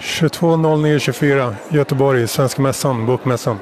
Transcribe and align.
22.09.24 0.00 1.54
Göteborg, 1.68 2.28
Svenska 2.28 2.62
Mässan, 2.62 3.06
Bokmässan. 3.06 3.58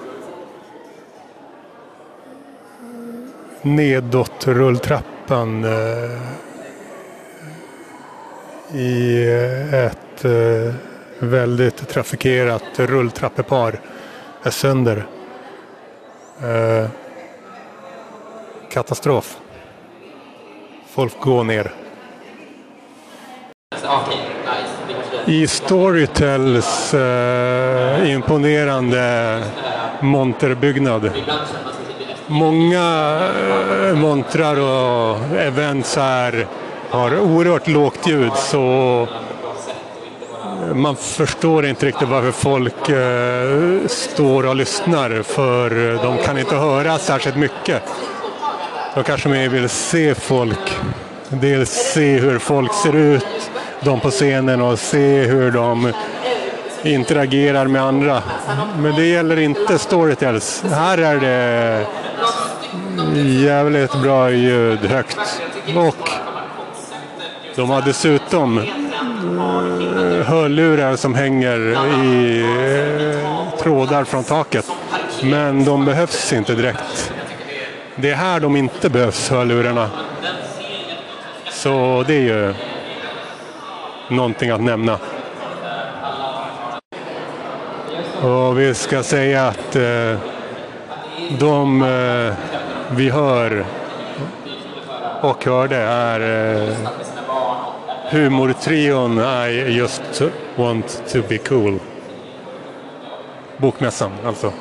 Nedåt 3.62 4.46
rulltrappan 4.46 5.64
eh, 5.64 6.20
i 8.74 9.24
eh, 9.28 9.74
ett 9.74 10.24
eh, 10.24 10.74
väldigt 11.18 11.88
trafikerat 11.88 12.64
rulltrappepar 12.76 13.80
är 14.42 14.50
sönder. 14.50 15.06
Eh, 16.42 16.88
katastrof. 18.70 19.38
Folk 20.88 21.20
går 21.20 21.44
ner. 21.44 21.72
I 25.28 25.46
Storytels 25.46 26.94
eh, 26.94 28.10
imponerande 28.10 29.42
monterbyggnad. 30.00 31.10
Många 32.26 33.18
eh, 33.88 33.94
montrar 33.94 34.56
och 34.60 35.38
events 35.38 35.96
här 35.96 36.46
har 36.90 37.20
oerhört 37.20 37.68
lågt 37.68 38.06
ljud 38.06 38.32
så 38.36 39.08
man 40.74 40.96
förstår 40.96 41.66
inte 41.66 41.86
riktigt 41.86 42.08
varför 42.08 42.32
folk 42.32 42.88
eh, 42.88 43.88
står 43.88 44.46
och 44.46 44.56
lyssnar 44.56 45.22
för 45.22 45.70
de 46.02 46.18
kan 46.18 46.38
inte 46.38 46.56
höra 46.56 46.98
särskilt 46.98 47.36
mycket. 47.36 47.82
De 48.94 49.04
kanske 49.04 49.28
mer 49.28 49.48
vill 49.48 49.68
se 49.68 50.14
folk. 50.14 50.76
Dels 51.28 51.70
se 51.70 52.18
hur 52.18 52.38
folk 52.38 52.74
ser 52.74 52.96
ut, 52.96 53.37
de 53.80 54.00
på 54.00 54.10
scenen 54.10 54.60
och 54.60 54.78
se 54.78 55.20
hur 55.22 55.50
de 55.50 55.92
interagerar 56.82 57.66
med 57.66 57.82
andra. 57.82 58.22
Men 58.78 58.94
det 58.94 59.06
gäller 59.06 59.38
inte 59.38 59.78
Storytels. 59.78 60.64
Här 60.70 60.98
är 60.98 61.16
det 61.20 61.86
jävligt 63.44 64.02
bra 64.02 64.30
ljud, 64.30 64.78
högt. 64.78 65.40
Och 65.76 66.08
de 67.56 67.70
har 67.70 67.82
dessutom 67.82 68.58
eh, 68.58 68.64
hörlurar 70.26 70.96
som 70.96 71.14
hänger 71.14 71.58
i 72.04 72.40
eh, 72.40 73.58
trådar 73.58 74.04
från 74.04 74.24
taket. 74.24 74.66
Men 75.22 75.64
de 75.64 75.84
behövs 75.84 76.32
inte 76.32 76.54
direkt. 76.54 77.12
Det 77.96 78.10
är 78.10 78.14
här 78.14 78.40
de 78.40 78.56
inte 78.56 78.90
behövs, 78.90 79.30
hörlurarna. 79.30 79.90
Så 81.50 82.04
det 82.06 82.14
är 82.14 82.20
ju 82.20 82.54
någonting 84.10 84.50
att 84.50 84.60
nämna. 84.60 84.98
Och 88.22 88.58
vi 88.58 88.74
ska 88.74 89.02
säga 89.02 89.46
att 89.46 89.76
eh, 89.76 90.18
de 91.38 91.82
eh, 91.82 92.34
vi 92.90 93.10
hör 93.10 93.64
och 95.20 95.44
hörde 95.44 95.76
är 95.76 96.20
eh, 96.68 96.74
humortrion 98.10 99.18
I 99.18 99.76
just 99.76 100.22
want 100.56 101.02
to 101.12 101.22
be 101.28 101.38
cool. 101.38 101.78
Bokmässan 103.56 104.12
alltså. 104.26 104.52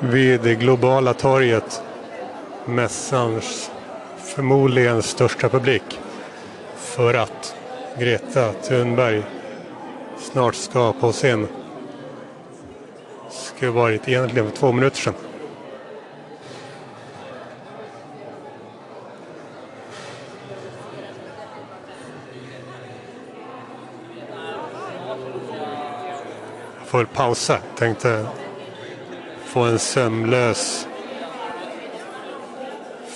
Vid 0.00 0.40
det 0.40 0.54
globala 0.54 1.14
torget, 1.14 1.82
mässans 2.64 3.70
förmodligen 4.28 5.02
största 5.02 5.48
publik. 5.48 6.00
För 6.76 7.14
att 7.14 7.56
Greta 7.98 8.52
Thunberg 8.52 9.22
snart 10.18 10.54
ska 10.54 10.92
på 10.92 11.12
scen. 11.12 11.48
Skulle 13.30 13.70
varit 13.70 14.08
egentligen 14.08 14.50
för 14.50 14.56
två 14.56 14.72
minuter 14.72 14.96
sedan. 14.96 15.14
Jag 26.78 26.86
får 26.86 27.04
pausa. 27.04 27.58
Tänkte 27.76 28.26
få 29.44 29.60
en 29.60 29.78
sömlös 29.78 30.87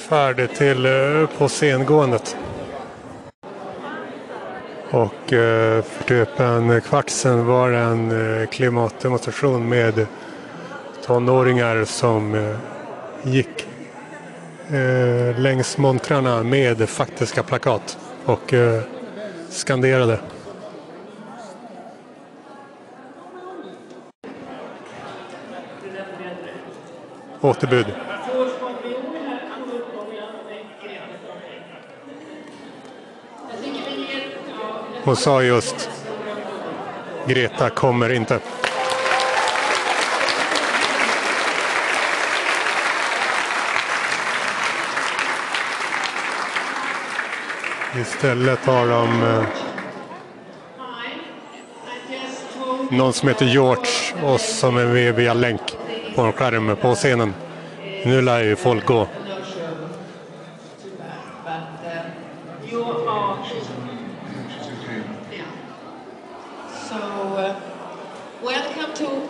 färd 0.03 0.55
till 0.55 0.87
eh, 0.87 1.39
på 1.39 1.49
scengåendet. 1.49 2.37
Och 4.91 5.33
eh, 5.33 5.83
för 5.83 6.05
typ 6.05 6.41
en 6.41 6.81
kvart 6.81 7.11
sedan 7.11 7.47
var 7.47 7.71
det 7.71 7.79
en 7.79 8.41
eh, 8.41 8.47
klimatdemonstration 8.47 9.69
med 9.69 10.07
tonåringar 11.07 11.85
som 11.85 12.55
gick 13.23 13.67
längs 15.37 15.79
montrarna 15.79 16.43
med 16.43 16.89
faktiska 16.89 17.43
plakat 17.43 17.99
och 18.25 18.55
skanderade. 19.51 20.19
Återbud. 27.41 27.87
Hon 35.05 35.17
sa 35.17 35.43
just 35.43 35.91
Greta 37.27 37.71
kommer 37.71 38.13
inte. 38.13 38.41
Istället 48.01 48.59
har 48.59 48.89
de 48.89 49.23
eh, 49.23 49.45
någon 52.91 53.13
som 53.13 53.29
heter 53.29 53.47
George 53.47 53.87
och 54.23 54.41
som 54.41 54.77
är 54.77 54.87
med 54.87 55.15
via 55.15 55.35
länk 55.35 55.77
på 56.15 56.23
en 56.23 56.33
skärm 56.33 56.77
på 56.77 56.95
scenen. 56.95 57.35
Nu 58.05 58.23
lär 58.23 58.43
ju 58.43 58.57
folk 58.57 58.87
gå. 58.87 59.07
acho 69.03 69.23